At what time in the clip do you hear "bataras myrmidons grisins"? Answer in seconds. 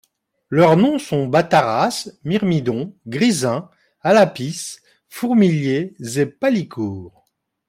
1.27-3.69